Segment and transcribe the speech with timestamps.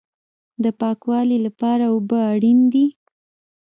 [0.63, 2.85] د پاکوالي لپاره اوبه اړین دي